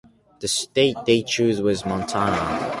The 0.39 0.47
state 0.47 0.97
they 1.05 1.21
choose 1.21 1.61
was 1.61 1.85
Montana. 1.85 2.69